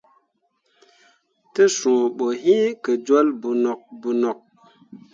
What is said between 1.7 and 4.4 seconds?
suu ɓo yi ke jol bonok bonok.